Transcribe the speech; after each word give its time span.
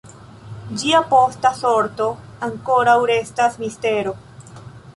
Ĝia 0.83 1.01
posta 1.11 1.51
sorto 1.59 2.07
ankoraŭ 2.49 2.99
restas 3.13 3.61
mistero. 3.65 4.15